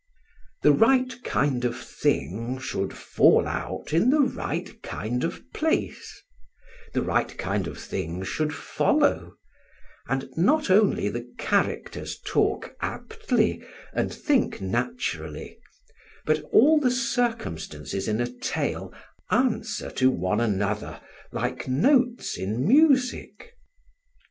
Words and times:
The 0.63 0.71
right 0.71 1.13
kind 1.23 1.63
of 1.63 1.77
thing 1.79 2.57
should 2.57 2.91
fall 2.91 3.45
out 3.47 3.93
in 3.93 4.09
the 4.09 4.21
right 4.21 4.81
kind 4.81 5.23
of 5.23 5.43
place; 5.53 6.23
the 6.95 7.03
right 7.03 7.37
kind 7.37 7.67
of 7.67 7.77
thing 7.77 8.23
should 8.23 8.51
follow; 8.51 9.35
and 10.07 10.27
not 10.35 10.71
only 10.71 11.07
the 11.07 11.31
characters 11.37 12.19
talk 12.25 12.75
aptly 12.81 13.63
and 13.93 14.11
think 14.11 14.59
naturally, 14.59 15.59
but 16.25 16.41
all 16.51 16.79
the 16.79 16.89
circumstances 16.89 18.07
in 18.07 18.19
a 18.19 18.25
tale 18.39 18.91
answer 19.29 19.91
one 20.09 20.39
to 20.39 20.43
another 20.45 20.99
like 21.31 21.67
notes 21.67 22.39
in 22.39 22.67
music. 22.67 23.53